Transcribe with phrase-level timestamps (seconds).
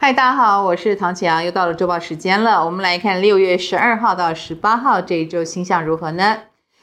[0.00, 2.64] 嗨，大家好，我是唐启阳，又到了周报时间了。
[2.64, 6.36] 我们来看六月十二号到十八号这一周星象如何呢？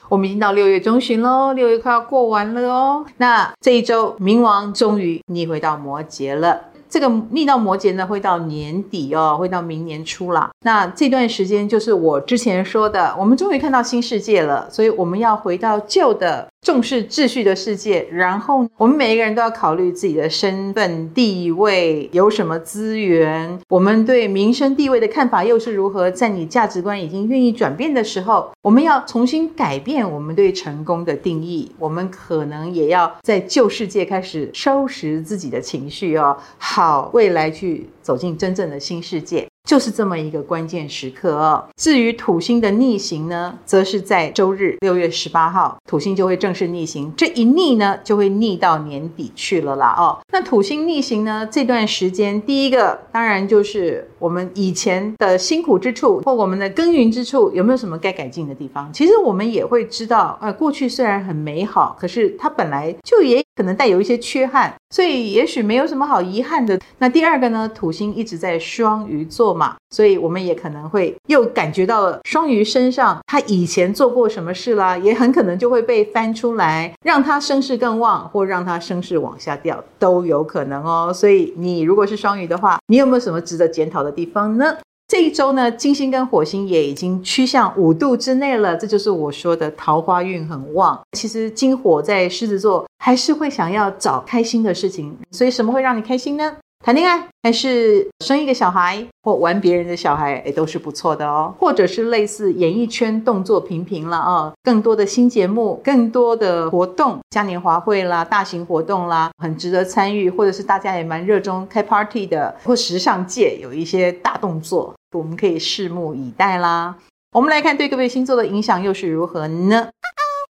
[0.10, 3.06] 我们已经到六月中旬喽，六月快要过完了哦。
[3.16, 6.60] 那这一周冥王终于逆回到摩羯了。
[6.90, 10.50] 这个逆到摩羯呢，会到年底哦，会到明年初啦。
[10.66, 16.50] 那这段时间就是我之前说的，我们终于看到新世界了，所以我们要回到旧的。
[16.66, 26.10] 重视秩序的世界，然后我们每一个人都要考虑自己的身份地位，有什么资源，我们对民生地位的看法又是如何？
[26.10, 31.72] 在你价值观已经愿意转变的时候，我们要重新改变我们对成功的定义。
[31.78, 39.48] 我们可能也要在旧世界开始收拾自己的情绪哦，好未来去走进真正的新世界。
[39.66, 41.66] 就是这么一个关键时刻哦。
[41.76, 47.12] 至于土星的逆行呢，则是在周日六月十八号，土星就会正式逆行。
[47.18, 50.18] 这一逆呢，就会逆到年底去了啦哦。
[50.32, 58.92] 那土星逆行呢，这段时间，第一个当然就是我们以前的辛苦之处或我们的耕耘之处，有没有什么该改进的地方？
[58.94, 66.80] 其实我们也会知道，呃，过去虽然很美好，可是它本来就也可能带有一些缺憾，所以也许没有什么好遗憾的。
[67.00, 81.12] 那第二个呢，土星一直在双鱼座嘛，所以我们也可能会又感觉到了双鱼身上他以前做过什么事啦，也很可能就会被翻出来，让他声势更旺，或让他声势往下掉，都有可能哦。
[81.14, 84.78] 所以你如果是双鱼的话，你有没有什么值得检讨的地方呢？
[85.16, 91.02] 这一周呢，金星跟火星也已经趋向五度之内了，这就是我说的桃花运很旺。
[91.14, 96.58] 其实金火在狮子座还是会想要找开心的事情，所以什么会让你开心呢？
[96.84, 101.52] 谈恋爱，还是生一个小孩，或玩别人的小孩，也都是不错的哦。
[101.58, 114.94] 或者是类似演艺圈动作频频了啊，更多的新节目，更多的活动，嘉年华会啦，大型活动啦，很值得参与，或者是大家也蛮热衷开 party 的，或时尚界有一些大动作。
[115.18, 116.98] 我们可以拭目以待啦。
[117.32, 119.90] 我们来看对各位星座的影响又是如何呢？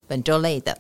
[0.08, 0.78] 本周类的。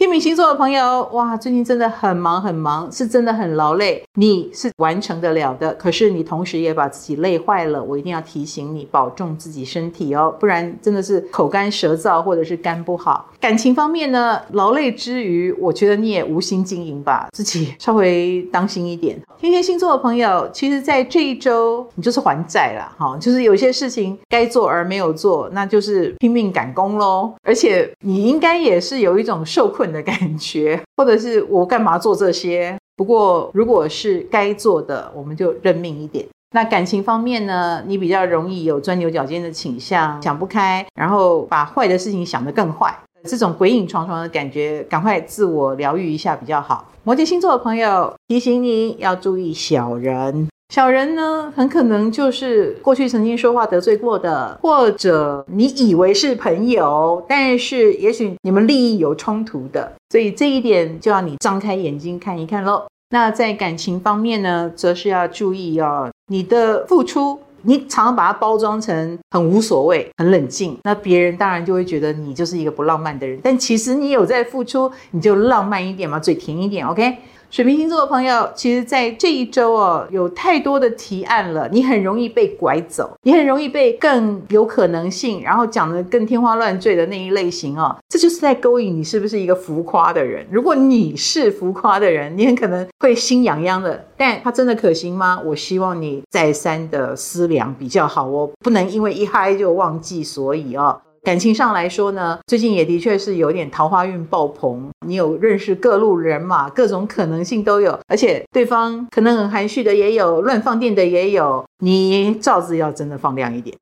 [0.00, 4.02] 天秤星座的朋友，哇，最近真的很忙很忙，是真的很劳累。
[4.14, 7.84] 你是完成得了的，可是你同时也把自己累坏了。
[7.84, 13.28] 我一定要提醒你，保重自己身体哦，不然真的是口干舌燥，或者是肝不好。
[13.38, 19.20] 感情方面呢，劳累之余，我觉得你也无心经营吧，自己稍微当心一点。
[19.38, 27.34] 天蝎星座的朋友，其实，在这一周，你就是还债了，哈，就是有些事情该做而没有做，那就是拼命赶工喽。
[27.42, 32.76] 而且你应该也是有一种受困的感觉， 或者是我干嘛做这些？
[32.96, 36.26] 不过如果是该做的，我们就认命一点。
[36.52, 46.90] 那感情方面呢，你比较容易有钻牛角尖的倾向，想不开，然后把坏的事情想得更坏，这种鬼影幢幢的感觉，赶快自我疗愈一下比较好。
[47.04, 50.49] 摩羯星座的朋友，提醒你要注意小人。
[50.70, 62.84] 小人呢，很可能就是过去曾经说话得罪过的，或者你以为是朋友，但是也许你们利益有冲突的，所以这一点就要你张开眼睛看一看喽。
[63.10, 77.16] 那在感情方面呢，则是要注意哦，你的付出，你常常把它包装成很无所谓、很冷静，那别人当然就会觉得你就是一个不浪漫的人，但其实你有在付出，你就浪漫一点嘛，嘴甜一点，OK。
[77.50, 90.46] 水瓶星座的朋友，其实，在这一周哦，有太多的提案了，你很容易被拐走，你很容易被更有可能性，然后讲得更天花乱坠的那一类型哦，这就是在勾引你是不是一个浮夸的人。
[90.48, 95.42] 如果你是浮夸的人，你很可能会心痒痒的，但它真的可行吗？
[95.44, 101.00] 我希望你再三的思量比较好哦，不能因为一嗨就忘记所以哦。
[101.22, 104.88] 感情上来说呢，最近也的确是有点桃花运爆棚。
[105.06, 111.64] 你有认识各路人马，各种可能性都有，而且对方可能很含蓄的也有，乱放电的也有。
[111.84, 113.76] 你罩子要真的放亮一点。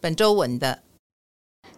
[0.00, 0.80] 本周稳的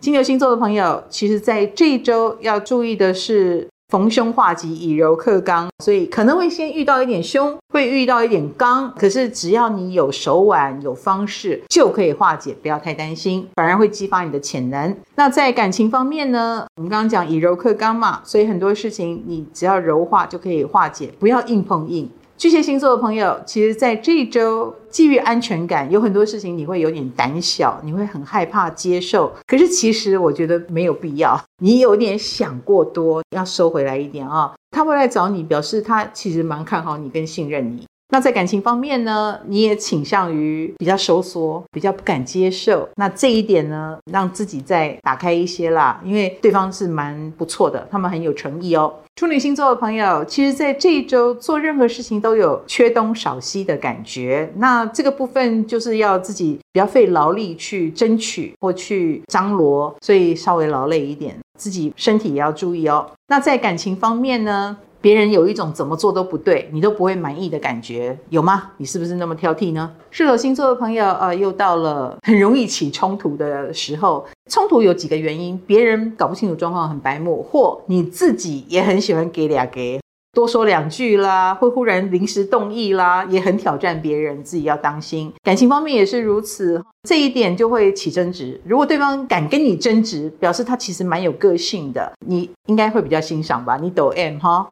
[0.01, 3.69] 金牛星座的朋友，其实在这一周要注意的是。
[3.89, 14.97] 逢凶化吉，以柔克刚，所以可能会先遇到一点凶，会遇到一点刚，可是只要你有手腕、有方式，就可以化解，不要太担心，反而会激发你的潜能。
[15.15, 16.67] 那在感情方面呢？
[16.77, 22.11] 我们刚刚讲以柔克刚嘛，所以很多事情你只要柔化就可以化解，不要硬碰硬。
[22.39, 29.33] 巨蟹星座的朋友，其实在这一周，基于安全感，有很多事情你会有点胆小，你会很害怕接受。
[29.47, 34.53] 可是其实我觉得没有必要，你有点想过多，要收回来一点啊、哦。
[34.71, 37.87] 他会来找你，表示他其实蛮看好你跟信任你。
[38.09, 42.89] 那在感情方面呢，你也倾向于比较收缩，比较不敢接受。
[42.95, 48.93] 那这一点呢，让自己再打开一些啦，因为对方是蛮不错的，他们很有诚意哦。
[49.17, 54.53] 处女星座的朋友，其实在这一周做任何事情都有缺东少西的感觉。
[54.57, 63.11] 那这个部分就是要自己比较费劳力去争取或去张罗，所以稍微劳累一点，自己身体也要注意哦。
[63.29, 64.77] 那在感情方面呢？
[65.01, 68.73] 别人有一种怎么做都不对，你都不会满意的感觉，有吗？
[68.79, 69.93] 你是不是那么挑剔呢？
[70.11, 74.27] 射手星座的朋友，呃，又到了很容易起冲突的时候。
[74.51, 80.01] 冲突有几个原因：别人搞不清楚状况，很白目，或你自己也很喜欢给俩给，
[80.33, 85.33] 多说两句啦，会忽然临时动意啦，也很挑战别人，自己要当心。
[85.43, 88.61] 感情方面也是如此，这一点就会起争执。
[88.65, 93.77] 如果对方敢跟你争执，表示他其实蛮有个性的，你应该会比较欣赏吧？
[93.77, 94.69] 你抖 M 哈。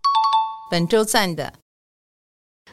[0.71, 1.53] 本周赞的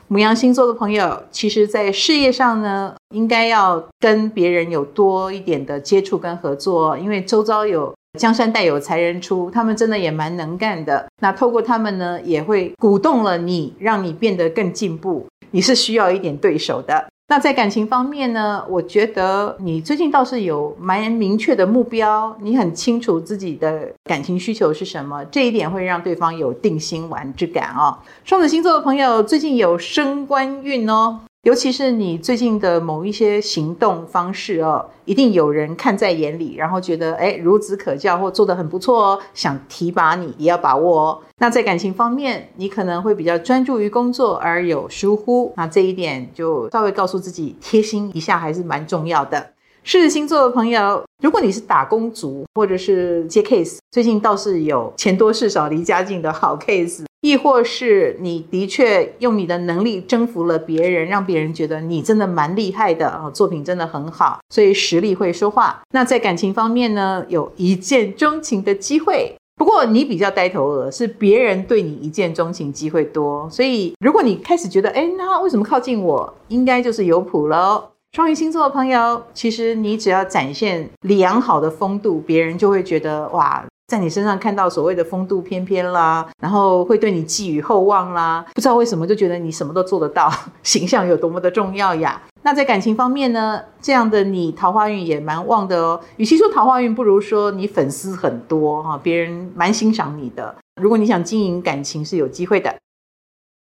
[0.08, 11.08] 母羊星座的朋友，其实，在事业上呢，应该要跟别人有多一点的接触跟合作，因为周遭有江山代有才人出，他们真的也蛮能干的。
[11.22, 15.28] 那透过他们呢，也会鼓动了你，让你变得更进步。
[15.52, 17.08] 你是需要一点对手的。
[17.32, 27.98] 那在感情方面呢，我觉得你最近倒是有蛮明确的目标，你很清楚自己的感情需求是什么，这一点会让对方有定心丸之感哦。
[28.26, 31.22] 双子星座的朋友最近有升官运哦。
[31.44, 41.20] 尤其是你最近的某一些行动方式哦，一定有人看在眼里，然后觉得诶孺子可教或做得很不错哦，想提拔你也要把握哦。
[41.40, 49.54] 那在感情方面，你可能会比较专注于工作而有疏忽，那这一点就稍微告诉自己贴心一下还是蛮重要的。
[49.84, 57.06] 狮子星座的朋友，如果你是打工族或者是接 case，最近倒是有钱多事少离家近的好 case。
[57.22, 65.80] 亦或是你的确用你的能力征服了别人，让别人觉得你真的蛮厉害的啊，作品真的很好，所以实力会说话。
[65.94, 69.36] 那在感情方面呢，有一见钟情的机会。
[69.56, 73.48] 不过你比较呆头鹅，是别人对你一见钟情机会多。
[73.52, 76.34] 所以如果你开始觉得，哎，那为什么靠近我？
[76.48, 77.84] 应该就是有谱喽。
[78.14, 83.64] 双鱼星座的朋友，其实你只要展现良好的风度，别人就会觉得哇。
[83.92, 90.32] 在你身上看到所谓的风度翩翩啦，然后会对你寄予厚望啦，不知道为什么就觉得你什么都做得到，
[90.64, 92.22] 形象有多么的重要呀？
[92.44, 96.00] 那在感情方面呢，这样的你桃花运也蛮旺的哦。
[96.16, 100.56] 与其说桃花运，不如说你粉丝很多哈，别人蛮欣赏你的。
[100.82, 102.74] 如果你想经营感情是有机会的。